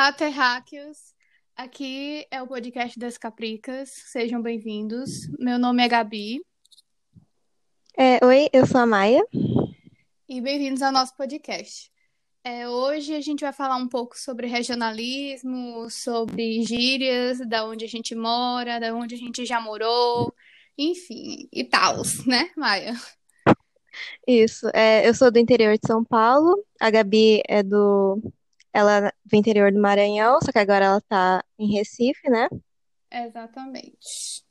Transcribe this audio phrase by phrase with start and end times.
[0.00, 0.96] Olá, terráqueos!
[1.54, 3.90] Aqui é o podcast das Capricas.
[3.90, 5.28] Sejam bem-vindos.
[5.38, 6.40] Meu nome é Gabi.
[7.98, 9.22] É, oi, eu sou a Maia.
[10.26, 11.92] E bem-vindos ao nosso podcast.
[12.42, 17.88] É, hoje a gente vai falar um pouco sobre regionalismo, sobre gírias, da onde a
[17.88, 20.34] gente mora, da onde a gente já morou,
[20.78, 22.94] enfim, e tal, né, Maia?
[24.26, 28.18] Isso, é, eu sou do interior de São Paulo, a Gabi é do.
[28.72, 32.48] Ela do interior do Maranhão, só que agora ela tá em Recife, né?
[33.10, 34.44] Exatamente.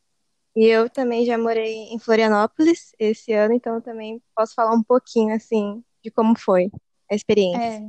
[0.56, 4.84] E eu também já morei em Florianópolis esse ano, então eu também posso falar um
[4.84, 6.70] pouquinho, assim, de como foi
[7.10, 7.82] a experiência.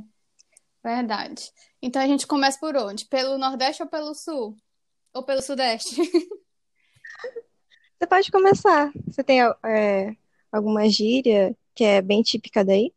[0.83, 1.51] É, verdade.
[1.81, 3.05] Então a gente começa por onde?
[3.05, 4.55] Pelo Nordeste ou pelo Sul?
[5.13, 5.95] Ou pelo Sudeste?
[7.99, 8.91] Você pode começar.
[9.07, 10.15] Você tem é,
[10.51, 12.93] alguma gíria que é bem típica daí?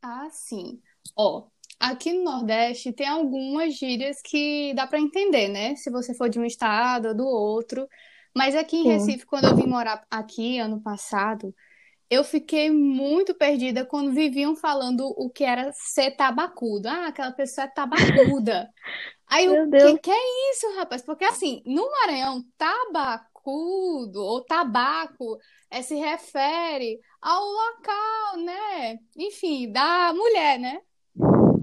[0.00, 0.80] Ah, sim.
[1.16, 5.76] Ó, aqui no Nordeste tem algumas gírias que dá para entender, né?
[5.76, 7.88] Se você for de um estado ou do outro.
[8.34, 8.88] Mas aqui em Sim.
[8.88, 11.54] Recife, quando eu vim morar aqui ano passado,
[12.10, 16.88] eu fiquei muito perdida quando viviam falando o que era ser tabacudo.
[16.88, 18.70] Ah, aquela pessoa é tabacuda.
[19.28, 21.02] Aí o que, que é isso, rapaz?
[21.02, 25.38] Porque assim, no Maranhão, tabacudo ou tabaco
[25.70, 28.98] é, se refere ao local, né?
[29.16, 30.80] Enfim, da mulher, né?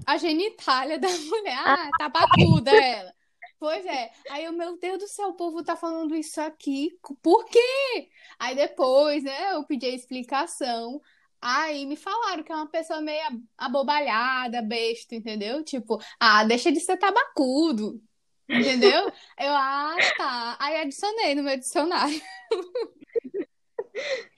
[0.05, 1.57] A genitália da mulher.
[1.57, 3.13] Ah, tabacuda ela.
[3.59, 4.11] Pois é.
[4.29, 6.91] Aí eu, meu Deus do céu, o povo tá falando isso aqui.
[7.21, 8.09] Por quê?
[8.37, 11.01] Aí depois, né, eu pedi a explicação.
[11.41, 13.21] Aí me falaram que é uma pessoa meio
[13.57, 15.63] abobalhada, besta, entendeu?
[15.63, 18.01] Tipo, ah, deixa de ser tabacudo.
[18.49, 19.11] Entendeu?
[19.39, 20.57] Eu, ah, tá.
[20.59, 22.21] Aí adicionei no meu dicionário.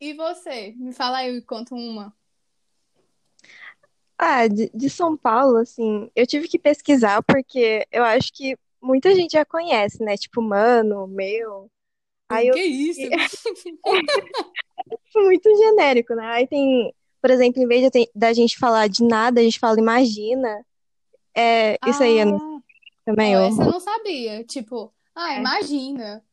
[0.00, 0.74] E você?
[0.76, 2.14] Me fala aí, conta uma.
[4.18, 9.14] Ah, de, de São Paulo, assim, eu tive que pesquisar porque eu acho que muita
[9.14, 10.16] gente já conhece, né?
[10.16, 11.70] Tipo, mano, meu.
[12.28, 13.00] Aí eu Que isso?
[15.12, 16.26] fui muito genérico, né?
[16.26, 19.78] Aí tem, por exemplo, em vez de da gente falar de nada, a gente fala
[19.78, 20.64] imagina.
[21.36, 22.60] É, isso aí eu não Ah,
[23.04, 23.40] também, ó.
[23.40, 24.44] essa eu não sabia.
[24.44, 25.40] Tipo, ah, É.
[25.40, 26.24] imagina.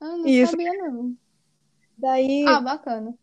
[0.00, 0.50] Ah, não Isso.
[0.50, 1.16] sabia, não.
[1.96, 3.18] Daí, Ah, bacana.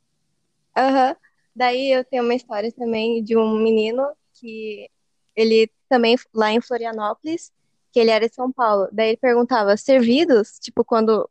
[0.75, 1.15] aham.
[1.55, 4.89] Daí eu tenho uma história também de um menino que
[5.35, 7.51] ele também lá em Florianópolis,
[7.91, 8.89] que ele era de São Paulo.
[8.91, 10.59] Daí ele perguntava, servidos?
[10.59, 11.29] Tipo, quando.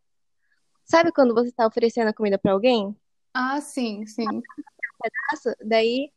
[0.84, 2.96] Sabe quando você tá oferecendo a comida pra alguém?
[3.34, 4.24] Ah, sim, sim.
[5.64, 6.10] Daí,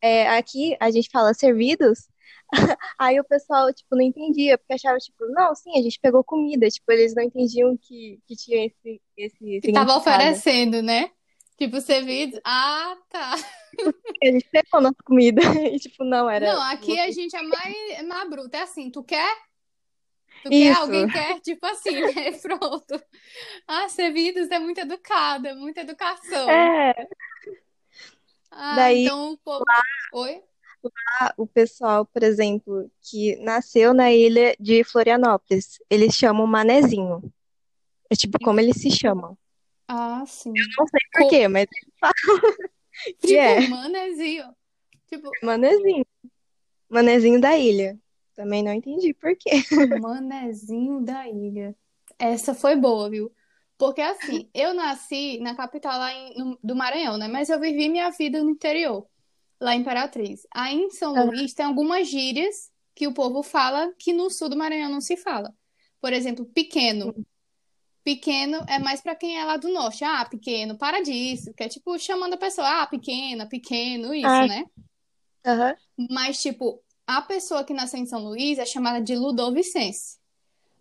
[0.00, 2.08] é, aqui a gente fala servidos.
[2.98, 6.68] Aí o pessoal, tipo, não entendia, porque achava, tipo, não, sim, a gente pegou comida.
[6.68, 11.10] Tipo, eles não entendiam que, que tinha esse, esse Que tava oferecendo, né?
[11.58, 12.40] Tipo, servido.
[12.44, 13.34] Ah, tá.
[13.34, 15.40] A gente pegou nossa comida.
[15.74, 16.54] E, tipo, não, era.
[16.54, 18.56] Não, aqui a gente é mais, é mais bruto.
[18.56, 19.36] É assim, tu quer?
[20.44, 20.54] Tu quer?
[20.54, 20.80] Isso.
[20.80, 21.40] Alguém quer?
[21.42, 22.32] Tipo assim, né?
[22.40, 23.02] Pronto.
[23.66, 26.48] Ah, servidos é muito educada, muita educação.
[26.48, 26.94] É,
[28.52, 29.64] Ah, daí então o povo.
[30.14, 30.42] Oi?
[31.20, 37.20] lá, o pessoal, por exemplo, que nasceu na ilha de Florianópolis, eles chamam Manezinho.
[38.08, 39.36] É tipo como eles se chamam.
[39.88, 40.52] Ah, sim.
[40.52, 41.66] Não sei por quê, mas
[43.20, 44.54] Tipo, é manezinho.
[45.08, 46.04] Tipo, Manezinho.
[46.88, 47.98] Manezinho da ilha.
[48.34, 49.50] Também não entendi por quê.
[50.02, 51.74] manezinho da ilha.
[52.18, 53.32] Essa foi boa, viu?
[53.76, 57.28] Porque assim, eu nasci na capital lá em- no- do Maranhão, né?
[57.28, 59.06] Mas eu vivi minha vida no interior,
[59.60, 60.46] lá em Imperatriz.
[60.52, 61.24] Aí em São Ah.
[61.24, 65.16] Luís tem algumas gírias que o povo fala que no sul do Maranhão não se
[65.16, 65.54] fala.
[66.00, 67.14] Por exemplo, pequeno.
[68.08, 70.02] Pequeno é mais pra quem é lá do norte.
[70.02, 71.52] Ah, pequeno, para disso.
[71.52, 74.46] Que é tipo chamando a pessoa, ah, pequena, pequeno, isso, Ah.
[74.46, 74.64] né?
[75.46, 75.76] Aham.
[76.10, 80.16] Mas, tipo, a pessoa que nasceu em São Luís é chamada de Ludovicense.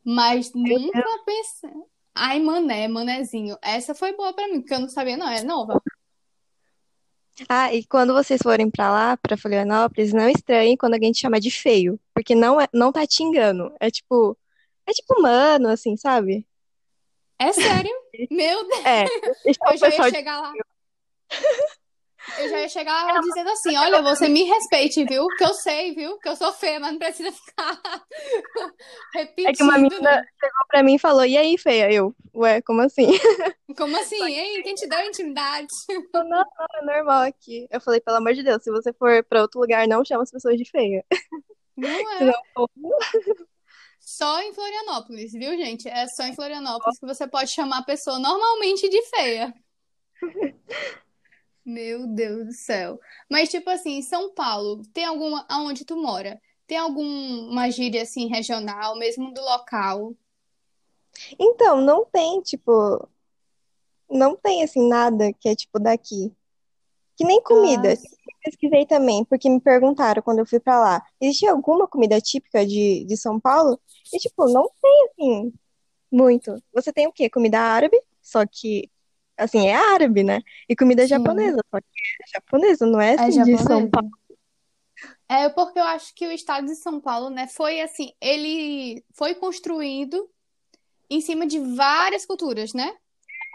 [0.05, 1.73] Mas nunca pensei.
[2.15, 3.57] Ai, mané, manezinho.
[3.61, 5.27] Essa foi boa pra mim, porque eu não sabia, não.
[5.27, 5.81] É nova.
[7.49, 11.41] Ah, e quando vocês forem pra lá, pra Florianópolis, não estranhem quando alguém te chama
[11.41, 13.75] de feio, porque não é, não tá te engano.
[13.81, 14.37] É tipo,
[14.85, 16.46] é tipo mano, assim, sabe?
[17.39, 17.91] É sério?
[18.31, 19.05] Meu Deus, É,
[19.45, 20.53] deixar eu já ia chegar lá.
[22.39, 25.27] Eu já ia chegar lá dizendo assim: olha, você me respeite, viu?
[25.37, 26.17] Que eu sei, viu?
[26.17, 27.79] Que eu sou feia, mas não precisa ficar
[29.15, 30.23] É que uma repetindo, menina não.
[30.39, 31.91] chegou pra mim e falou, e aí, feia?
[31.91, 33.07] Eu, ué, como assim?
[33.77, 34.61] Como assim, hein?
[34.63, 35.67] Quem te deu intimidade?
[36.13, 37.67] Não, não, é normal aqui.
[37.71, 40.31] Eu falei, pelo amor de Deus, se você for pra outro lugar, não chama as
[40.31, 41.05] pessoas de feia.
[41.77, 42.17] Não é?
[42.17, 42.69] Senão, pô,
[44.07, 45.89] Só em Florianópolis, viu, gente?
[45.89, 49.53] É só em Florianópolis que você pode chamar a pessoa normalmente de feia.
[51.65, 53.01] Meu Deus do céu.
[53.29, 55.45] Mas, tipo assim, em São Paulo, tem alguma.
[55.49, 56.41] Aonde tu mora?
[56.65, 60.15] Tem alguma gíria assim regional, mesmo do local?
[61.37, 63.09] Então, não tem, tipo,
[64.09, 66.31] não tem assim nada que é tipo daqui.
[67.17, 67.91] Que nem Ah, comida.
[67.91, 67.97] Eu
[68.47, 71.03] pesquisei também, porque me perguntaram quando eu fui pra lá.
[71.19, 73.79] Existia alguma comida típica de, de São Paulo?
[74.13, 75.53] E tipo, não tem assim
[76.11, 76.61] muito.
[76.73, 77.29] Você tem o quê?
[77.29, 78.89] Comida árabe, só que
[79.37, 80.41] assim, é árabe, né?
[80.67, 83.89] E comida sim, japonesa, só que é japonesa, não é é assim de São.
[83.89, 84.09] Paulo.
[85.29, 89.35] É porque eu acho que o estado de São Paulo, né, foi assim, ele foi
[89.35, 90.29] construído
[91.09, 92.95] em cima de várias culturas, né?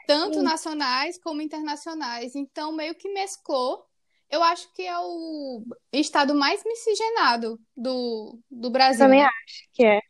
[0.07, 2.35] Tanto Sim, nacionais como internacionais.
[2.35, 3.85] Então, meio que mesclou.
[4.33, 5.63] Eu acho que é o
[5.93, 9.27] estado mais miscigenado do, do eu Brasil, também né?
[9.27, 10.01] acho que é.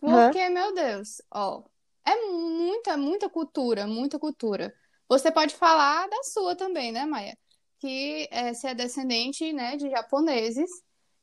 [0.00, 1.64] Porque, meu Deus, ó,
[2.06, 4.72] é muita, muita cultura, muita cultura.
[5.08, 7.36] Você pode falar da sua também, né, Maia?
[7.80, 10.70] Que é, você é descendente, né, de japoneses.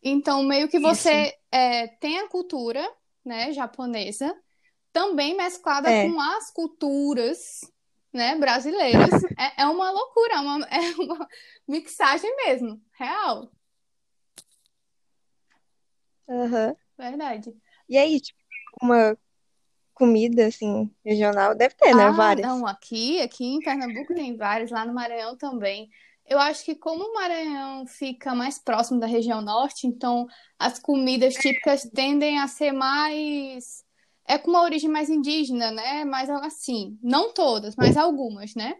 [0.01, 2.85] Então, meio que você é, tem a cultura,
[3.25, 4.35] né, japonesa,
[4.91, 6.09] também mesclada É.
[6.09, 7.61] com as culturas,
[8.13, 9.23] né, brasileiras.
[9.37, 11.27] É, é uma loucura, é uma, é uma
[11.67, 13.51] mixagem mesmo, real,
[16.29, 16.75] Aham.
[16.97, 17.53] verdade.
[17.87, 18.39] E aí, tipo,
[18.81, 19.17] uma
[19.93, 22.05] comida assim regional, deve ter, né?
[22.07, 22.47] Ah, Várias.
[22.47, 25.89] não, aqui, aqui em Pernambuco tem vários, lá no Maranhão também.
[26.25, 30.25] Eu acho que como o Maranhão fica mais próximo da região norte, então
[30.57, 33.83] as comidas típicas tendem a ser mais
[34.27, 36.05] é com uma origem mais indígena, né?
[36.05, 38.75] Mais assim, não todas, mas algumas, né?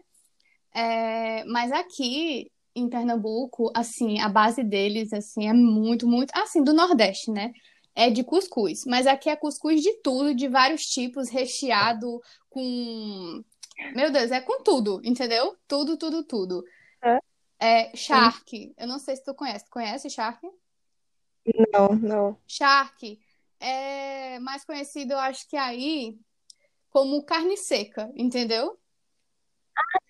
[0.74, 6.72] É, mas aqui em Pernambuco, assim, a base deles, assim, é muito, muito, assim, do
[6.72, 7.52] Nordeste, né?
[7.94, 12.20] É de cuscuz, mas aqui é cuscuz de tudo, de vários tipos, recheado
[12.50, 13.44] com,
[13.94, 15.56] meu Deus, é com tudo, entendeu?
[15.68, 16.64] Tudo, tudo, tudo.
[17.60, 17.96] É Sim.
[17.96, 18.74] charque.
[18.76, 19.64] Eu não sei se tu conhece.
[19.64, 20.50] Tu conhece charque?
[21.72, 22.38] Não, não.
[22.46, 23.20] Charque
[23.64, 26.18] é mais conhecido, eu acho que aí,
[26.90, 28.78] como carne seca, entendeu?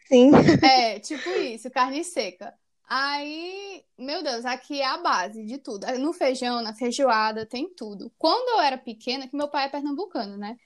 [0.09, 0.33] Sim.
[0.63, 2.53] É, tipo isso, carne seca.
[2.87, 5.87] Aí, meu Deus, aqui é a base de tudo.
[5.99, 8.13] No feijão, na feijoada, tem tudo.
[8.19, 10.57] Quando eu era pequena, que meu pai é pernambucano, né?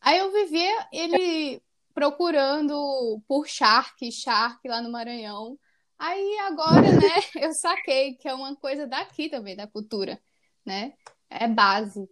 [0.00, 1.60] Aí eu vivia ele
[1.94, 5.58] procurando por charque, charque lá no Maranhão.
[5.98, 7.08] Aí agora, né,
[7.40, 10.20] eu saquei que é uma coisa daqui também, da cultura,
[10.64, 10.92] né?
[11.30, 12.08] É base.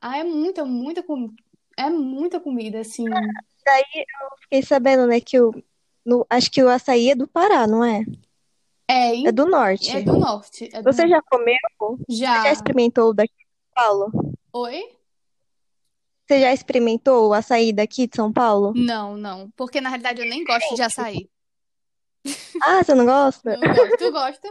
[0.00, 1.34] Ah, é muita, muita, com-
[1.76, 3.04] é muita comida, assim.
[3.64, 5.52] Daí eu fiquei sabendo, né, que o
[6.04, 8.02] no, acho que o açaí é do Pará, não é?
[8.86, 10.02] É, É em- do é norte.
[10.02, 11.56] do norte, é do Você já comeu?
[12.08, 12.52] Você já Já.
[12.52, 14.34] experimentou o daqui de São Paulo?
[14.52, 14.96] Oi?
[16.26, 18.72] Você já experimentou o açaí daqui de São Paulo?
[18.74, 19.50] Não, não.
[19.56, 21.28] Porque na realidade eu nem gosto de açaí.
[22.62, 23.56] Ah, você não gosta?
[23.56, 23.96] Não gosto.
[23.98, 24.48] Tu gosta?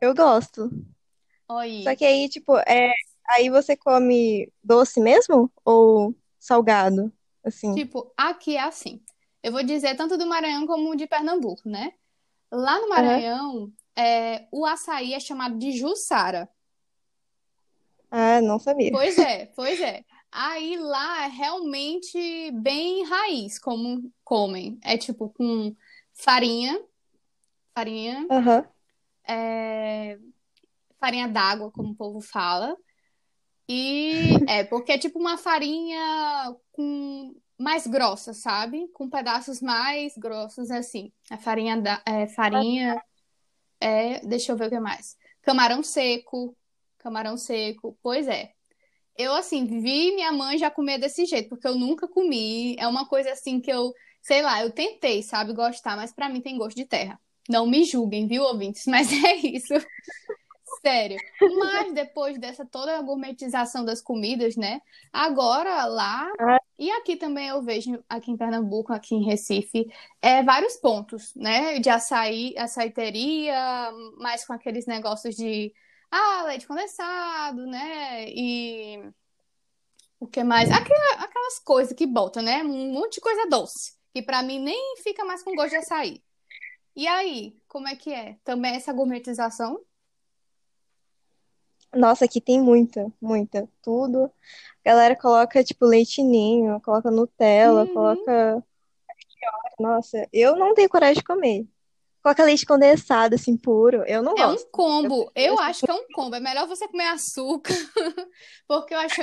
[0.00, 0.68] Eu gosto.
[0.68, 1.96] Só Oi.
[1.96, 2.92] que aí, tipo, é,
[3.26, 7.12] aí você come doce mesmo ou salgado?
[7.44, 7.74] Assim.
[7.74, 9.02] Tipo, aqui é assim.
[9.42, 11.92] Eu vou dizer tanto do Maranhão como de Pernambuco, né?
[12.50, 12.88] Lá no.
[12.88, 16.48] Maranhão, é, o açaí é chamado de Jussara.
[18.10, 18.92] Ah, não sabia.
[18.92, 20.04] Pois é, pois é.
[20.30, 24.78] Aí lá é realmente bem raiz, como comem.
[24.82, 25.74] É tipo com
[26.14, 26.80] farinha,
[27.74, 28.66] farinha, Aham.
[29.26, 30.18] é,
[30.98, 32.76] farinha d'água, como o povo fala.
[33.68, 38.88] E é, porque é tipo uma farinha com mais grossa, sabe?
[38.88, 41.12] Com pedaços mais grossos assim.
[41.30, 43.02] A farinha da, é, farinha
[43.80, 45.16] é, deixa eu ver o que mais.
[45.42, 46.56] Camarão seco,
[46.98, 47.96] camarão seco.
[48.02, 48.52] Pois é.
[49.16, 52.76] Eu assim vi minha mãe já comer desse jeito, porque eu nunca comi.
[52.78, 53.92] É uma coisa assim que eu,
[54.22, 57.20] sei lá, eu tentei, sabe, gostar, mas pra mim tem gosto de terra.
[57.48, 58.86] Não me julguem, viu, ouvintes?
[58.86, 59.74] Mas é isso.
[60.80, 61.18] Sério.
[61.58, 64.80] Mas depois dessa toda a gourmetização das comidas, né?
[65.12, 69.86] Agora lá Ah, e aqui também eu vejo aqui em Pernambuco, aqui em Recife,
[70.20, 71.78] é vários pontos, né?
[71.78, 75.72] De açaí, açaiteria, mais com aqueles negócios de
[76.10, 78.28] ah, leite condensado, né?
[78.28, 79.02] E
[80.20, 80.70] o que mais?
[80.70, 82.62] Aquela- aquelas coisas que botam, né?
[82.62, 86.22] Um monte de coisa doce, que pra mim nem fica mais com gosto de açaí.
[86.94, 88.36] E aí, como é que é?
[88.44, 89.80] Também essa gourmetização?
[91.94, 93.68] Nossa, aqui tem muita, muita.
[93.82, 94.24] Tudo.
[94.26, 97.88] A galera coloca, tipo, leite ninho, coloca Nutella, Uhum.
[97.88, 98.64] coloca.
[99.78, 101.66] Nossa, eu não tenho coragem de comer.
[102.22, 104.04] Coloca leite condensado, assim, puro.
[104.06, 104.66] Eu não É um gosto.
[105.02, 105.30] Eu combo.
[105.32, 105.60] prefiro Eu assim.
[105.60, 106.34] acho que é um combo.
[106.36, 107.74] É melhor você comer açúcar,
[108.66, 109.20] porque eu acho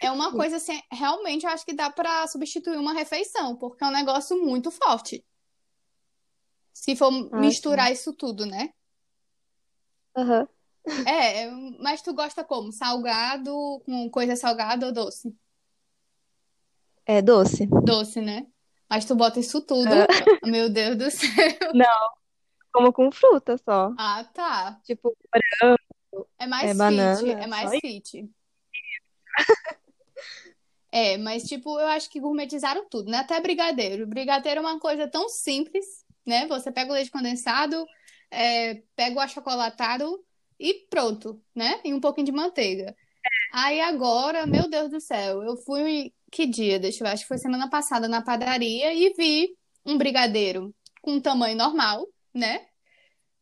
[0.00, 3.86] é uma coisa assim, realmente eu acho que dá pra substituir uma refeição, porque é
[3.86, 5.24] um negócio muito forte.
[6.80, 7.88] Se for Ah, sim.
[7.88, 8.74] misturar isso tudo, né?
[10.14, 10.48] Aham.
[11.06, 11.48] É,
[11.78, 12.72] mas tu gosta como?
[12.72, 13.52] Salgado,
[13.84, 15.34] com coisa salgada ou doce?
[17.06, 17.66] É doce.
[17.84, 18.46] Doce, né?
[18.88, 19.88] Mas tu bota isso tudo.
[19.88, 21.72] Ah, Meu Deus do céu.
[21.74, 22.10] Não,
[22.72, 23.92] como com fruta só.
[23.98, 24.80] Ah, tá.
[24.84, 25.16] Tipo,
[25.62, 28.30] morango, É é, mais fit, é banana, só mais fit.
[30.94, 33.18] É, mas tipo, eu acho que gourmetizaram tudo, né?
[33.18, 34.06] Até brigadeiro.
[34.06, 36.46] Brigadeiro é uma coisa tão simples, né?
[36.48, 37.86] Você pega o leite condensado,
[38.30, 40.22] é, pega o achocolatado
[40.58, 41.80] e pronto, né?
[41.84, 42.94] E um pouquinho de manteiga.
[43.52, 46.78] Aí agora, meu Deus do céu, eu fui, que dia?
[46.78, 51.20] Deixa eu ver, acho que foi semana passada na padaria e vi um brigadeiro com
[51.20, 52.66] tamanho normal, né?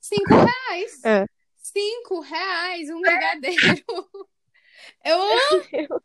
[0.01, 1.05] Cinco reais.
[1.05, 1.27] É.
[1.57, 3.85] Cinco reais um brigadeiro.
[5.05, 6.01] Eu amo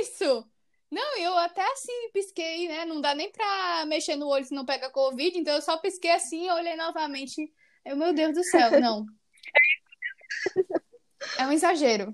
[0.00, 0.46] isso.
[0.90, 2.84] Não, eu até assim pisquei, né?
[2.84, 6.10] Não dá nem pra mexer no olho se não pega Covid, então eu só pisquei
[6.10, 7.52] assim e olhei novamente.
[7.84, 9.04] Eu, meu Deus do céu, não.
[11.38, 12.12] É um exagero.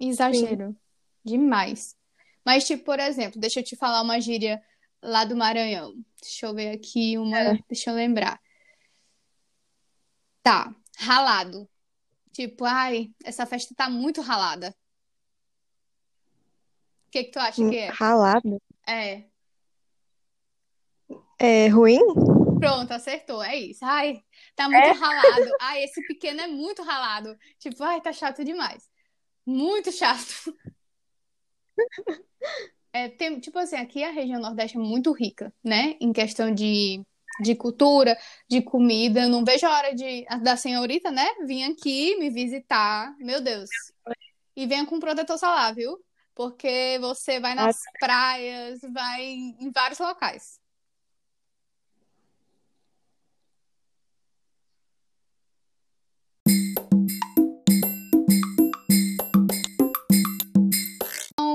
[0.00, 0.08] Sim.
[0.08, 0.76] Exagero.
[1.24, 1.96] Demais.
[2.44, 4.62] Mas, tipo, por exemplo, deixa eu te falar uma gíria
[5.02, 5.94] lá do Maranhão.
[6.20, 7.38] Deixa eu ver aqui uma.
[7.38, 7.58] É.
[7.68, 8.40] Deixa eu lembrar.
[10.42, 11.68] Tá, ralado.
[12.32, 14.74] Tipo, ai, essa festa tá muito ralada.
[17.06, 17.88] O que que tu acha que é?
[17.88, 18.60] Ralado.
[18.88, 19.24] É.
[21.38, 22.00] É ruim?
[22.62, 23.42] Pronto, acertou.
[23.42, 23.84] É isso.
[23.84, 24.22] Ai,
[24.54, 24.92] tá muito É?
[24.92, 25.50] ralado.
[25.60, 27.36] Ai, esse pequeno é muito ralado.
[27.58, 28.88] Tipo, ai, tá chato demais.
[29.44, 30.56] Muito chato.
[32.92, 35.96] É, tem, tipo assim, aqui a região Nordeste é muito rica, né?
[36.00, 37.02] Em questão de,
[37.40, 38.16] de cultura,
[38.48, 39.26] de comida.
[39.28, 41.26] Não vejo a hora de, da senhorita, né?
[41.46, 43.14] Vir aqui me visitar.
[43.18, 43.70] Meu Deus.
[44.54, 45.98] E venha com protetor solar, viu?
[46.34, 50.61] Porque você vai nas praias, vai em vários locais.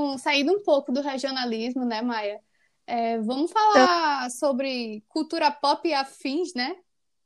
[0.07, 2.39] Então, saindo um pouco do regionalismo, né, Maia?
[2.85, 6.77] É, vamos então, falar sobre cultura pop e afins, né?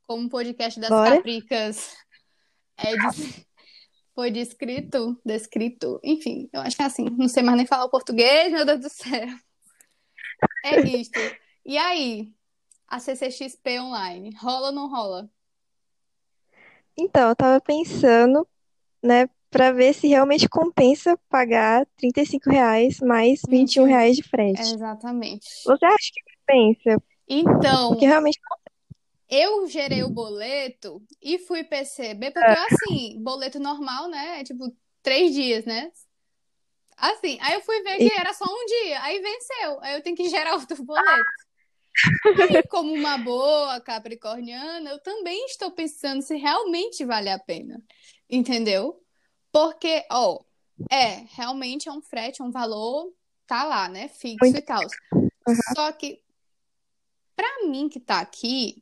[0.08, 1.18] Como o podcast das bora?
[1.18, 1.96] Capricas
[2.78, 3.46] é de-
[4.16, 7.90] foi descrito, descrito, enfim, eu acho que é assim, não sei mais nem falar o
[7.90, 9.28] português, meu Deus do céu.
[10.66, 11.20] É isto.
[11.66, 12.34] E aí,
[12.88, 15.30] a CCXP online, rola ou não rola?
[16.98, 18.46] Então, eu tava pensando,
[19.02, 23.86] né, pra ver se realmente compensa pagar 35 reais mais 21 21.
[23.86, 24.76] reais de frete.
[24.76, 25.50] Exatamente.
[25.66, 27.04] Você acha que compensa?
[27.88, 28.40] Porque Então, realmente
[29.30, 34.42] eu gerei o boleto e fui perceber, porque assim, boleto normal, né?
[34.42, 35.92] É tipo três dias, né?
[36.98, 40.04] Assim, aí eu fui ver E- que era só um dia, aí venceu, aí eu
[40.04, 41.32] tenho que gerar outro boleto.
[42.34, 47.82] Aí, como uma boa capricorniana, eu também estou pensando se realmente vale a pena,
[48.30, 49.02] entendeu?
[49.52, 50.40] Porque, ó,
[50.90, 53.12] é, realmente é um frete, é um valor,
[53.46, 54.08] tá lá, né?
[54.08, 54.58] Fixo muito.
[54.58, 54.82] e tal.
[55.76, 56.22] Só que,
[57.36, 58.82] pra mim que tá aqui,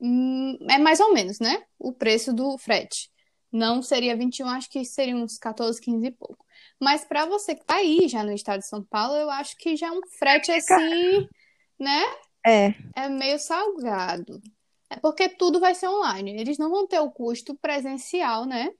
[0.00, 1.64] hum, é mais ou menos, né?
[1.78, 3.10] O preço do frete.
[3.50, 6.44] Não seria 21, acho que seria uns 14, 15 e pouco.
[6.80, 9.76] Mas pra você que tá aí já no estado de São Paulo, eu acho que
[9.76, 11.28] já é um frete assim,
[11.78, 12.02] né?
[12.44, 14.40] É, É meio salgado.
[14.90, 16.32] É porque tudo vai ser online.
[16.40, 18.70] Eles não vão ter o custo presencial, né?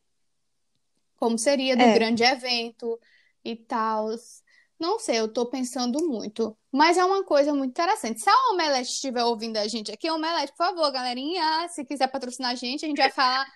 [1.22, 1.94] Como seria do é.
[1.94, 2.98] grande evento
[3.44, 4.08] e tal.
[4.76, 6.58] Não sei, eu tô pensando muito.
[6.72, 8.20] Mas é uma coisa muito interessante.
[8.20, 12.50] Se a Omelete estiver ouvindo a gente aqui, Omelete, por favor, galerinha, se quiser patrocinar
[12.50, 13.46] a gente, a gente vai falar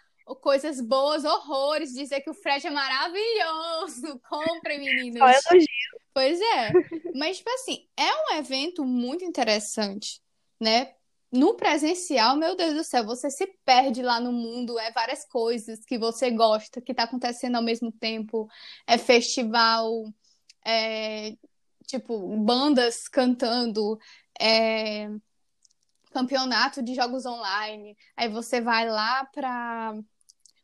[0.41, 4.21] coisas boas, horrores, dizer que o frete é maravilhoso.
[4.31, 5.21] Comprem, Só meninos.
[5.21, 5.67] elogio.
[6.15, 6.71] Pois é.
[7.17, 10.21] Mas, tipo assim, é um evento muito interessante,
[10.61, 10.95] né?
[11.37, 15.85] No presencial, meu Deus do céu, você se perde lá no mundo, é várias coisas
[15.85, 18.49] que você gosta, que tá acontecendo ao mesmo tempo,
[18.87, 20.05] é festival,
[20.65, 21.37] é
[21.87, 23.99] tipo, bandas cantando,
[24.41, 25.09] é
[26.13, 27.97] campeonato de jogos online.
[28.17, 29.95] Aí você vai lá para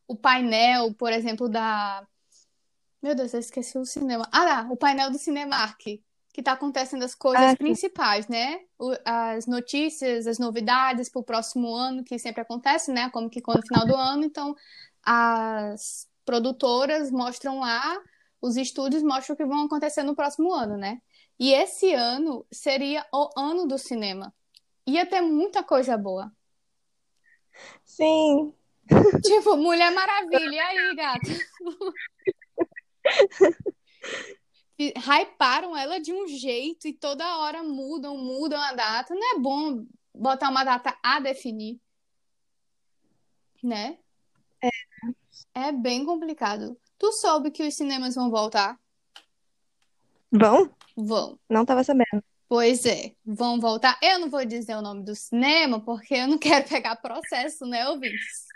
[0.09, 2.07] o painel, por exemplo, da
[3.03, 4.29] meu Deus, eu esqueci o cinema.
[4.33, 6.01] Ah, lá, o painel do Cinemark,
[6.33, 8.61] que tá acontecendo as coisas Ah, principais, né?
[8.79, 13.11] O- as notícias, as novidades pro próximo ano, que sempre acontece, né?
[13.11, 14.57] Como que quando no final do ano, então
[15.05, 18.01] as produtoras mostram lá,
[18.41, 21.01] os estúdios mostram o que vão acontecer no próximo ano, né?
[21.39, 24.33] E esse ano seria o ano do cinema.
[24.87, 26.33] Ia ter muita coisa boa.
[27.85, 28.55] Sim.
[29.23, 31.31] Tipo, Mulher Maravilha, e aí, gata?
[34.83, 39.15] Fi- Hyparam ela de um jeito e toda hora mudam, mudam a data.
[39.15, 41.79] Não é bom botar uma data a definir,
[43.63, 43.99] né?
[45.55, 46.77] É bem complicado.
[46.99, 48.79] Tu soube que os cinemas vão voltar?
[50.31, 50.75] Vão?
[50.97, 51.39] Vão.
[51.49, 52.23] Não tava sabendo.
[52.49, 53.99] Pois é, vão voltar.
[54.03, 57.89] Eu não vou dizer o nome do cinema, porque eu não quero pegar processo, né,
[57.89, 58.47] ouvintes?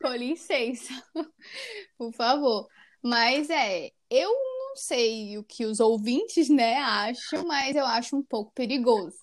[0.00, 0.92] Com licença,
[1.98, 2.68] por favor.
[3.02, 4.30] Mas é, eu
[4.74, 9.16] não sei o que os ouvintes, né, acham, mas eu acho um pouco perigoso.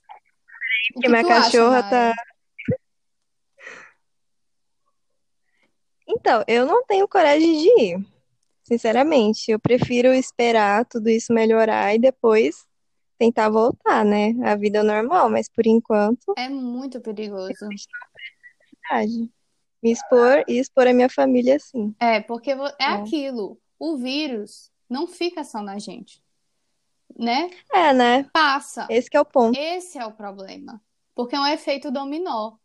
[0.96, 1.90] O Que minha acha, cachorra Mari?
[1.90, 2.14] tá.
[6.08, 8.06] Então, eu não tenho coragem de ir.
[8.64, 12.66] Sinceramente, eu prefiro esperar tudo isso melhorar e depois
[13.18, 14.34] tentar voltar, né?
[14.46, 17.68] A vida normal, mas por enquanto, É muito perigoso.
[19.84, 21.94] Me expor e expor a minha família, sim.
[22.00, 22.88] É, porque é É.
[22.94, 23.60] aquilo.
[23.78, 26.22] O vírus não fica só na gente,
[27.18, 27.50] né?
[27.72, 28.24] É, né?
[28.34, 28.86] Passa.
[28.90, 29.58] Esse que é o ponto.
[29.58, 30.82] Esse é o problema.
[31.16, 32.58] Porque é um efeito dominó.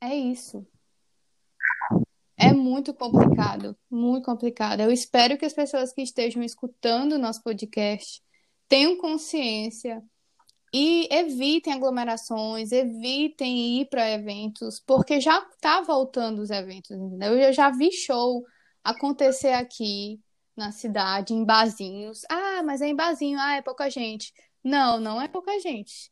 [0.00, 0.66] É isso.
[2.38, 4.80] É muito complicado, muito complicado.
[4.80, 8.22] Eu espero que as pessoas que estejam escutando o nosso podcast
[8.66, 10.02] tenham consciência
[10.72, 17.38] e evitem aglomerações, evitem ir para eventos, porque já está voltando os eventos, entendeu?
[17.38, 18.42] Eu já vi show
[18.82, 20.18] acontecer aqui
[20.56, 22.22] na cidade, em barzinhos.
[22.30, 24.32] Ah, mas é em barzinho, ah, é pouca gente.
[24.62, 26.10] Não, não é pouca gente.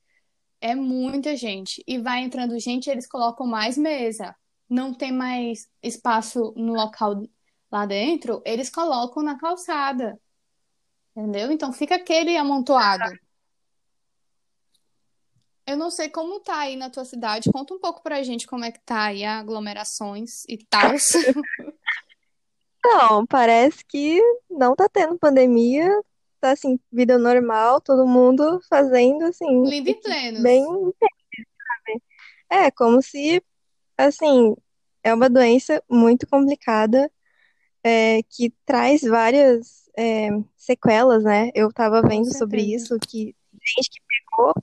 [0.60, 1.82] É muita gente.
[1.86, 4.34] E vai entrando gente, eles colocam mais mesa.
[4.68, 7.22] Não tem mais espaço no local
[7.70, 10.18] lá dentro, eles colocam na calçada.
[11.16, 11.50] Entendeu?
[11.50, 13.04] Então fica aquele amontoado.
[15.66, 17.50] Eu não sei como tá aí na tua cidade.
[17.52, 20.92] Conta um pouco pra gente como é que tá aí aglomerações e tal.
[22.88, 25.90] Não, parece que não tá tendo pandemia.
[26.40, 30.40] Tá assim, vida normal, todo mundo fazendo assim, Lindo e plenos.
[30.40, 30.64] bem.
[32.48, 33.42] É, como se,
[33.96, 34.54] assim,
[35.02, 37.10] é uma doença muito complicada,
[37.82, 41.50] é, que traz várias, é, sequelas, né?
[41.54, 43.34] Eu tava vendo sobre isso, que
[43.76, 44.54] gente que pegou,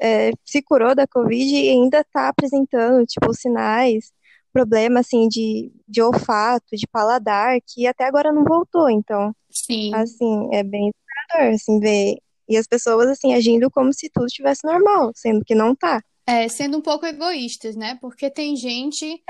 [0.00, 4.12] é, se curou da Covid e ainda tá apresentando, tipo, sinais,
[4.52, 8.90] problema, assim, de, de olfato, de paladar, que até agora não voltou.
[8.90, 9.94] Então, Sim.
[9.94, 12.16] assim, é bem desesperador, assim, ver.
[12.48, 16.02] E as pessoas, assim, agindo como se tudo estivesse normal, sendo que não tá.
[16.26, 17.98] É, sendo um pouco egoístas, né?
[18.00, 19.22] Porque tem gente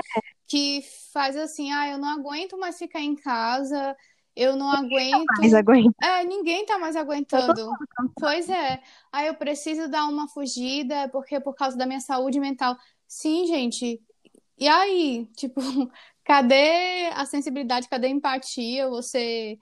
[0.47, 3.95] que faz assim, ah, eu não aguento mais ficar em casa,
[4.35, 5.25] eu não aguento.
[5.39, 5.93] Mas aguenta.
[6.03, 7.71] É, ninguém tá mais aguentando.
[8.19, 8.79] Pois é.
[9.11, 12.75] Aí eu preciso dar uma fugida, porque é por causa da minha saúde mental.
[13.07, 14.01] Sim, gente.
[14.57, 15.59] E aí, tipo,
[16.23, 18.87] cadê a sensibilidade, cadê a empatia?
[18.89, 19.57] Você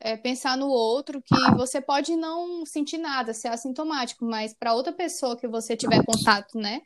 [0.00, 4.92] é, pensar no outro, que você pode não sentir nada, ser assintomático, mas para outra
[4.92, 6.82] pessoa que você tiver contato, né?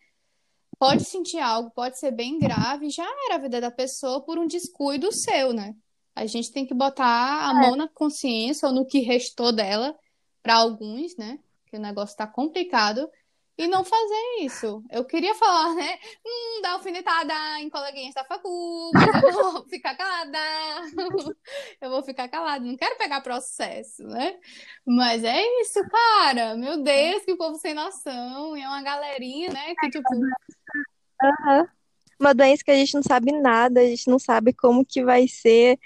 [0.78, 4.46] Pode sentir algo, pode ser bem grave, já era a vida da pessoa por um
[4.46, 5.74] descuido seu, né?
[6.14, 9.96] A gente tem que botar a mão na consciência ou no que restou dela,
[10.42, 11.38] para alguns, né?
[11.66, 13.10] Que o negócio tá complicado,
[13.58, 14.84] e não fazer isso.
[14.88, 15.98] Eu queria falar, né?
[16.24, 20.38] Hum, dar alfinetada em coleguinhas da facu, mas eu vou ficar calada.
[21.80, 24.36] Eu vou ficar calada, não quero pegar processo, né?
[24.86, 26.56] Mas é isso, cara.
[26.56, 28.56] Meu Deus, que povo sem noção.
[28.56, 29.74] E é uma galerinha, né?
[29.78, 30.08] Que tipo,
[31.22, 31.68] Aham.
[32.18, 35.28] Uma doença que a gente não sabe nada, a gente não sabe como que vai
[35.28, 35.78] ser,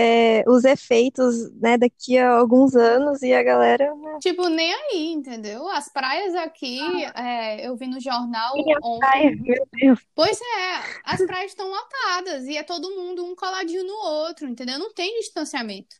[0.00, 5.12] é, os efeitos, né, daqui a alguns anos, e a galera, né, tipo, nem aí,
[5.12, 5.68] entendeu?
[5.68, 6.80] As praias aqui,
[7.16, 8.98] é, eu vi no jornal ontem.
[9.00, 9.98] praia, meu Deus.
[10.14, 14.78] Pois é, as praias estão lotadas e é todo mundo um coladinho no outro, entendeu?
[14.78, 15.96] Não tem distanciamento.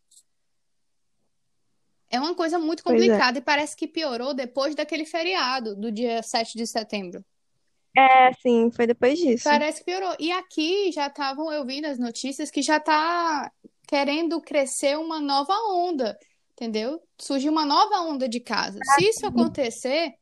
[2.08, 2.82] É uma coisa muito é.
[2.84, 7.24] complicada e parece que piorou depois daquele feriado do dia 7 de setembro.
[7.96, 9.42] É, sim, foi depois disso.
[9.42, 10.14] Parece que piorou.
[10.20, 13.50] E aqui já estavam, eu vi nas notícias que já tá
[13.88, 16.16] querendo crescer uma nova onda,
[16.52, 17.02] entendeu?
[17.18, 18.80] Surgiu uma nova onda de casos.
[18.94, 20.14] Se isso acontecer,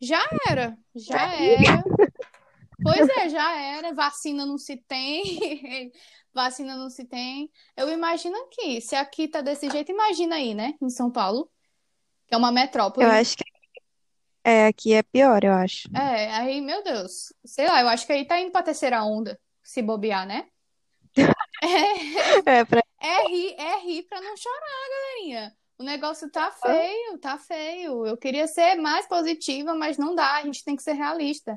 [0.00, 1.82] já era, já era.
[2.80, 3.92] Pois é, já era.
[3.92, 5.90] Vacina não se tem,
[6.32, 7.50] vacina não se tem.
[7.76, 10.74] Eu imagino aqui, se aqui tá desse jeito, imagina aí, né?
[10.80, 11.50] Em São Paulo,
[12.28, 13.04] que é uma metrópole.
[13.04, 13.44] Eu acho que
[14.44, 15.88] é, aqui é pior, eu acho.
[15.94, 19.38] É, aí, meu Deus, sei lá, eu acho que aí tá indo pra terceira onda,
[19.62, 20.46] se bobear, né?
[21.62, 22.82] É, É, pra...
[23.00, 25.56] é rir, é rir pra não chorar, galerinha.
[25.78, 28.06] O negócio tá feio, tá feio.
[28.06, 31.56] Eu queria ser mais positiva, mas não dá, a gente tem que ser realista.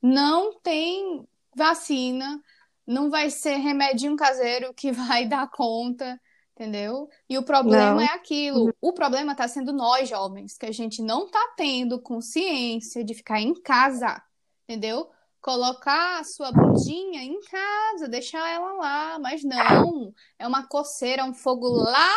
[0.00, 2.40] Não tem vacina,
[2.86, 6.20] não vai ser remedinho caseiro que vai dar conta,
[6.54, 7.08] entendeu?
[7.28, 8.00] E o problema Não.
[8.02, 8.72] é aquilo.
[8.80, 13.40] O problema tá sendo nós, jovens, que a gente não tá tendo consciência de ficar
[13.40, 14.22] em casa,
[14.68, 15.10] entendeu?
[15.46, 21.32] Colocar a sua bundinha em casa, deixar ela lá, mas não, é uma coceira, um
[21.32, 22.12] fogo lá,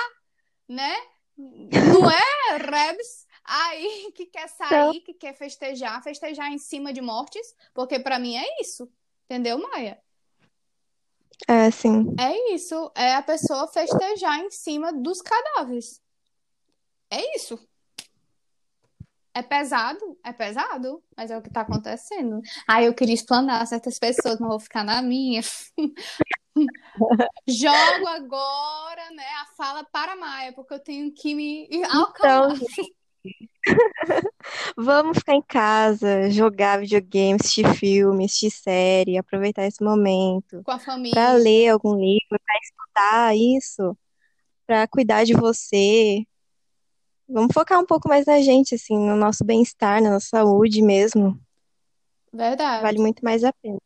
[0.68, 0.96] né?
[1.38, 3.28] Não é, Rebs?
[3.46, 8.36] Aí que quer sair, que quer festejar, festejar em cima de mortes, porque para mim
[8.36, 8.92] é isso,
[9.26, 10.02] entendeu, Maia?
[11.48, 12.08] É, sim.
[12.20, 16.02] É isso, é a pessoa festejar em cima dos cadáveres.
[17.12, 17.60] É isso.
[19.34, 22.42] É pesado, é pesado, mas é o que tá acontecendo.
[22.68, 25.42] Aí eu queria explanar certas pessoas, mas vou ficar na minha.
[27.48, 32.58] Jogo agora, né, a fala para a Maia, porque eu tenho que me acalmar.
[32.58, 32.68] Então,
[34.76, 40.76] vamos ficar em casa, jogar videogame, assistir filme, assistir série, aproveitar esse momento Com a
[40.76, 41.34] para família.
[41.34, 43.98] ler algum livro, para estudar isso,
[44.66, 46.24] para cuidar de você.
[47.30, 51.40] Vamos focar um pouco mais na gente, assim, no nosso bem-estar, na nossa saúde mesmo.
[52.32, 53.78] Vale Verdade, muito mais a pena.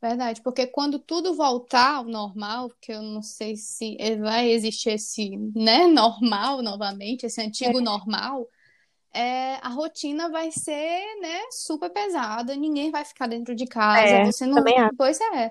[0.00, 0.42] verdade.
[0.42, 5.86] Porque quando tudo voltar ao normal, que eu não sei se vai existir esse, né,
[5.86, 8.46] normal novamente, esse antigo normal,
[9.12, 14.24] é, a rotina vai ser, né, super pesada, ninguém vai ficar dentro de casa, É,
[14.24, 14.62] você não.
[14.96, 15.50] Pois é.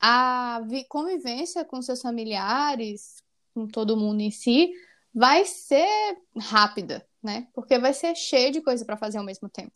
[0.00, 3.22] A vi- convivência com seus familiares,
[3.54, 4.72] com todo mundo em si,
[5.18, 7.48] vai ser rápida, né?
[7.52, 9.74] Porque vai ser cheio de coisa para fazer ao mesmo tempo.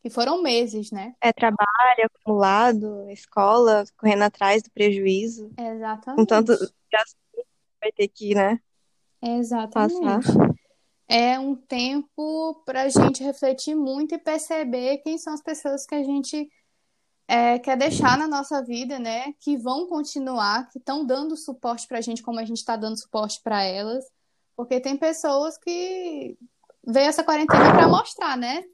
[0.00, 1.16] Que foram meses, né?
[1.20, 1.66] É trabalho
[2.04, 5.50] acumulado, escola, correndo atrás do prejuízo,
[6.14, 6.74] com tanto Exatamente.
[6.92, 7.16] gasto
[7.80, 8.60] vai ter que, né,
[9.72, 10.20] passar.
[10.20, 10.28] Exatamente.
[11.08, 15.94] É um tempo para a gente refletir muito e perceber quem são as pessoas que
[15.96, 16.48] a gente
[17.26, 19.32] é, quer deixar na nossa vida, né?
[19.40, 22.96] Que vão continuar, que estão dando suporte para a gente como a gente está dando
[22.96, 24.04] suporte para elas.
[24.56, 26.36] Porque tem pessoas que
[26.86, 28.64] veio essa quarentena para mostrar, né?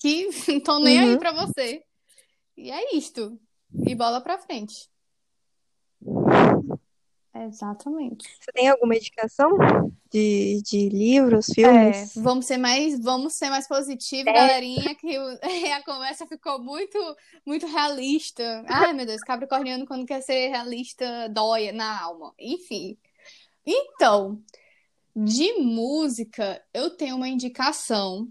[0.00, 1.18] Que não estão nem aí Uhum.
[1.18, 1.82] para você.
[2.56, 3.38] E é isto.
[3.86, 4.88] E bola para frente.
[7.34, 8.28] Exatamente.
[8.40, 9.50] Você tem alguma indicação
[10.10, 12.12] de, de livros, É, filmes?
[12.14, 14.32] vamos ser mais, vamos ser mais positivos, É.
[14.32, 15.38] galerinha, que o-
[15.76, 16.96] a conversa ficou muito,
[17.44, 18.64] muito realista.
[18.68, 22.32] Ai, meu Deus, capricorniano quando quer ser realista dói na alma.
[22.38, 22.96] Enfim.
[23.66, 24.40] Então,
[25.14, 28.28] de música, eu tenho uma indicação,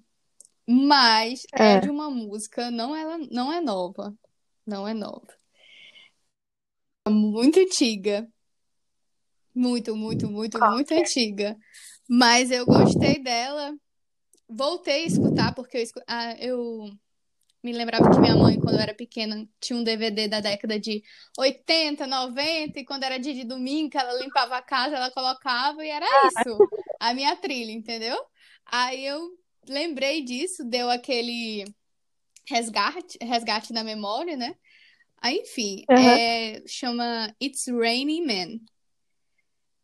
[0.67, 1.79] mas é É.
[1.79, 4.13] de uma música, não ela não é nova,
[4.65, 5.27] não é nova.
[7.05, 8.27] É muito antiga,
[9.53, 10.99] muito, muito, muito, Qual muito é?
[11.01, 11.57] antiga.
[12.09, 13.73] Mas eu gostei dela.
[14.49, 16.89] Voltei a escutar porque eu, escu- ah, eu
[17.63, 21.01] me lembrava que minha mãe, quando eu era pequena, tinha um DVD da década de
[21.37, 25.83] 80, 90, e quando era dia de domingo, que ela limpava a casa, ela colocava,
[25.83, 28.17] e era isso, a minha trilha, entendeu?
[28.65, 29.31] Aí eu
[29.67, 31.63] lembrei disso, deu aquele
[32.45, 34.55] resgate, resgate na memória, né?
[35.21, 36.17] Aí, enfim, Aham.
[36.17, 38.59] é, chama It's Raining Man.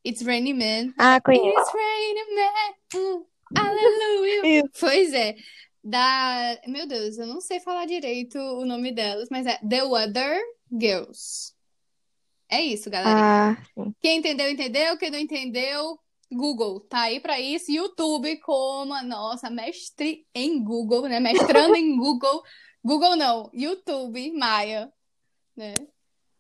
[0.05, 0.93] It's Raining Man.
[0.97, 1.47] Ah, conheço.
[1.47, 2.73] It's raining man.
[2.95, 4.59] hum, Aleluia.
[4.59, 4.69] Isso.
[4.79, 5.35] Pois é.
[5.89, 6.60] Da.
[6.67, 10.39] Meu Deus, eu não sei falar direito o nome delas, mas é The Other
[10.71, 11.54] Girls.
[12.47, 13.58] É isso, galerinha.
[13.75, 13.91] Ah.
[13.99, 14.97] Quem entendeu, entendeu.
[14.99, 15.99] Quem não entendeu,
[16.32, 16.80] Google.
[16.82, 17.71] Tá aí pra isso.
[17.71, 21.19] YouTube como a nossa mestre em Google, né?
[21.19, 22.43] Mestrando em Google.
[22.84, 24.93] Google não, YouTube, Maia,
[25.58, 25.73] né?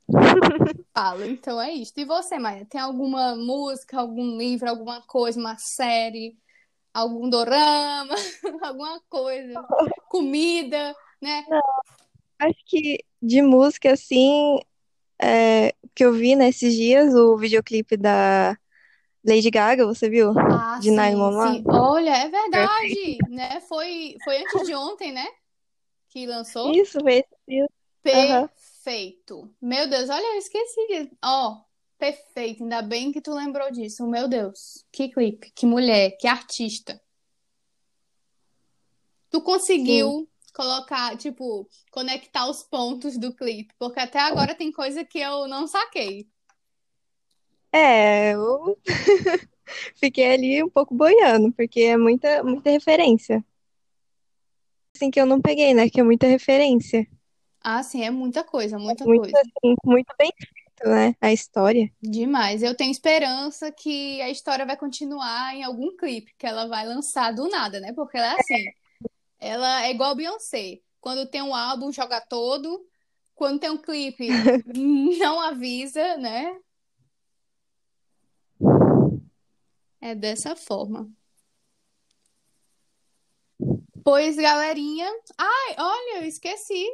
[0.93, 1.93] Fala, então é isso.
[1.97, 6.37] E você, Maia, tem alguma música, algum livro, alguma coisa, uma série,
[6.93, 8.15] algum dorama,
[8.63, 9.63] alguma coisa,
[10.09, 11.45] comida, né?
[12.39, 14.59] Acho que de música, assim,
[15.21, 18.57] é, que eu vi nesses dias, o videoclipe da
[19.25, 20.33] Lady Gaga, você viu?
[20.37, 21.59] Ah, De sim, 911.
[21.59, 21.65] sim.
[21.69, 23.61] Olha, é verdade, né?
[23.61, 25.25] Foi, foi antes de ontem, né?
[26.09, 26.73] Que lançou.
[26.73, 27.15] Isso, foi
[27.47, 27.69] esse.
[28.01, 29.53] Perfeito.
[29.61, 31.11] Meu Deus, olha, eu esqueci.
[31.23, 31.63] Ó,
[31.99, 32.63] perfeito.
[32.63, 34.07] Ainda bem que tu lembrou disso.
[34.07, 36.99] Meu Deus, que clipe, que mulher, que artista.
[39.29, 45.19] Tu conseguiu colocar, tipo, conectar os pontos do clipe, porque até agora tem coisa que
[45.19, 46.27] eu não saquei.
[47.71, 48.75] É, eu
[49.95, 53.45] fiquei ali um pouco boiando, porque é muita, muita referência.
[54.95, 55.87] Assim que eu não peguei, né?
[55.87, 57.07] Que é muita referência.
[57.61, 59.37] Ah, sim, é muita coisa, muita Muito, coisa.
[59.37, 60.31] assim, muito bem
[60.85, 61.15] né?
[61.21, 61.91] A história.
[62.01, 62.63] Demais.
[62.63, 67.33] Eu tenho esperança que a história vai continuar em algum clipe que ela vai lançar
[67.33, 67.93] do nada, né?
[67.93, 68.65] Porque ela é assim.
[69.39, 70.81] Ela é igual a Beyoncé.
[70.99, 72.85] Quando tem um álbum, joga todo.
[73.35, 74.27] Quando tem um clipe,
[75.19, 76.57] não avisa, né?
[80.01, 81.09] É dessa forma.
[84.03, 85.09] Pois, galerinha.
[85.37, 86.85] Ai, olha, eu esqueci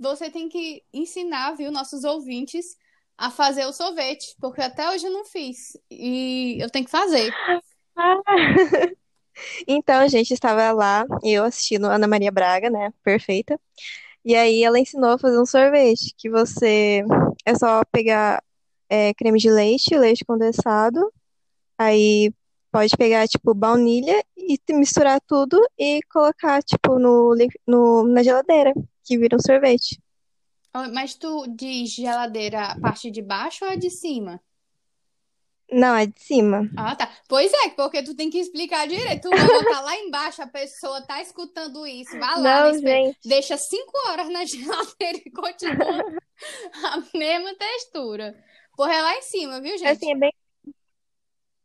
[0.00, 2.74] você tem que ensinar, viu, nossos ouvintes
[3.20, 7.30] a fazer o sorvete, porque até hoje eu não fiz e eu tenho que fazer.
[9.66, 12.92] Então, a gente estava lá, eu assistindo Ana Maria Braga, né?
[13.02, 13.58] Perfeita.
[14.22, 17.02] E aí ela ensinou a fazer um sorvete, que você
[17.46, 18.42] é só pegar
[18.86, 21.10] é, creme de leite, leite condensado,
[21.78, 22.34] aí
[22.70, 27.34] pode pegar, tipo, baunilha e misturar tudo e colocar, tipo, no,
[27.66, 29.98] no, na geladeira, que vira um sorvete.
[30.72, 34.40] Ah, Mas tu diz geladeira a parte de baixo ou a de cima?
[35.72, 36.68] Não, é de cima.
[36.76, 37.08] Ah, tá.
[37.28, 39.22] Pois é, porque tu tem que explicar direito.
[39.22, 42.18] Tu vai botar lá embaixo, a pessoa tá escutando isso.
[42.18, 43.18] Vai lá, Não, gente.
[43.24, 46.04] deixa cinco horas na geladeira e continua
[46.84, 48.36] a mesma textura.
[48.76, 49.90] Porra, é lá em cima, viu, gente?
[49.90, 50.32] Assim, é bem.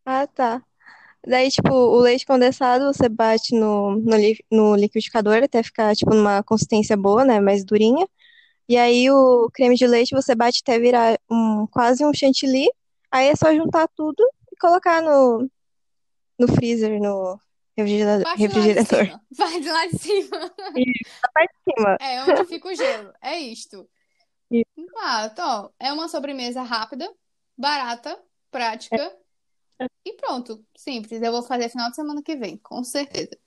[0.05, 0.61] Ah, tá.
[1.25, 4.15] Daí, tipo, o leite condensado você bate no, no,
[4.51, 7.39] no liquidificador até ficar, tipo, numa consistência boa, né?
[7.39, 8.07] Mais durinha.
[8.67, 12.67] E aí o creme de leite você bate até virar um, quase um chantilly.
[13.11, 15.49] Aí é só juntar tudo e colocar no,
[16.39, 17.39] no freezer, no
[17.77, 19.19] lá refrigerador.
[19.31, 20.37] Vai de lá de cima.
[20.39, 21.97] Na parte de cima.
[21.99, 23.13] É onde fica o gelo.
[23.21, 23.87] É isto.
[24.49, 24.65] Isso.
[24.97, 27.11] Ah, então, é uma sobremesa rápida,
[27.57, 28.17] barata,
[28.49, 29.15] prática
[30.05, 30.63] e pronto.
[30.75, 31.21] Simples.
[31.21, 33.37] Eu vou fazer final de semana que vem, com certeza.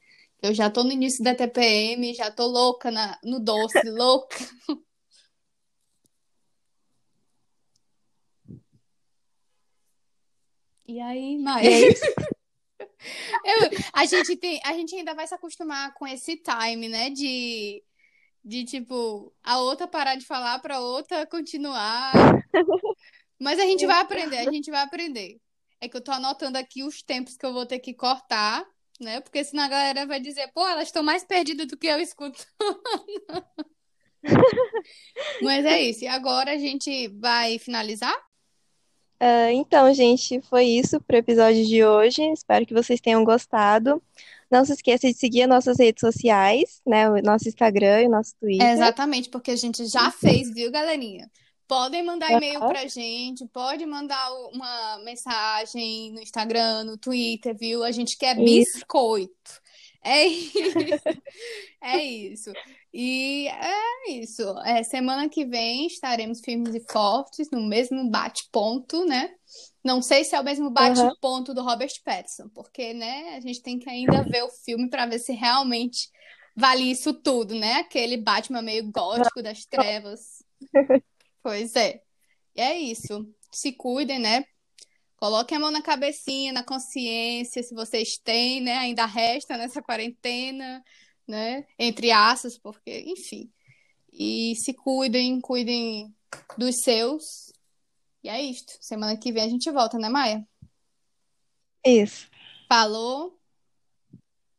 [0.42, 4.36] Eu já tô no início da TPM, já tô louca na, no doce, louca.
[10.88, 11.68] E aí, Maia?
[11.68, 11.88] é.
[13.44, 17.10] Eu- a gente tem, a gente ainda vai se acostumar com esse time, né?
[17.10, 17.82] De,
[18.44, 22.12] de tipo, a outra parar de falar pra outra continuar.
[23.38, 25.38] Mas a gente vai aprender, a gente vai aprender.
[25.80, 28.64] É que eu tô anotando aqui os tempos que eu vou ter que cortar,
[29.00, 29.20] né?
[29.20, 32.44] Porque senão a galera vai dizer, pô, elas estão mais perdidas do que eu escuto.
[35.42, 36.04] Mas é isso.
[36.04, 38.14] E agora a gente vai finalizar?
[39.20, 42.22] Ah, então, gente, foi isso pro episódio de hoje.
[42.32, 44.00] Espero que vocês tenham gostado.
[44.50, 47.10] Não se esqueça de seguir as nossas redes sociais, né?
[47.10, 48.70] O nosso Instagram e o nosso É Twitter.
[48.70, 51.28] exatamente, porque a gente já fez, viu, galerinha?
[51.66, 57.84] Podem mandar e-mail pra gente, pode mandar o- uma mensagem no Instagram, no Twitter, viu?
[57.84, 58.72] A gente quer Isso.
[58.78, 59.60] biscoito.
[60.02, 61.20] É isso.
[61.82, 62.52] É isso.
[62.92, 64.42] E é isso.
[64.60, 69.30] É, semana que vem estaremos firmes e fortes no mesmo bate-ponto, né?
[69.84, 73.78] Não sei se é o mesmo bate-ponto do Robert Pattinson, porque, né, a gente tem
[73.78, 76.08] que ainda ver o filme para ver se realmente
[76.56, 77.74] vale isso tudo, né?
[77.74, 80.42] Aquele Batman meio gótico das trevas.
[81.42, 82.00] Pois é.
[82.56, 83.26] E é isso.
[83.52, 84.44] Se cuidem, né?
[85.16, 88.76] Coloquem a mão na cabecinha, na consciência, se vocês têm, né?
[88.78, 90.82] Ainda resta nessa quarentena,
[91.28, 91.66] né?
[91.78, 93.52] Entre aspas, porque, enfim.
[94.12, 96.14] E se cuidem, cuidem
[96.56, 97.52] dos seus.
[98.24, 98.72] E é isto.
[98.80, 100.46] Semana que vem a gente volta, né, Maia?
[101.84, 102.28] Isso.
[102.68, 103.38] Falou.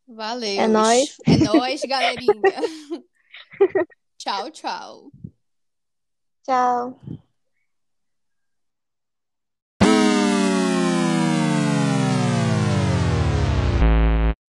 [0.07, 0.61] Valeu.
[0.61, 1.17] É nóis.
[1.25, 2.31] É nóis, galerinha.
[4.17, 5.11] Tchau, tchau.
[6.43, 6.99] Tchau.